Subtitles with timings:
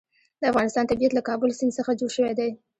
[0.41, 2.49] د افغانستان طبیعت له د کابل سیند څخه جوړ شوی دی.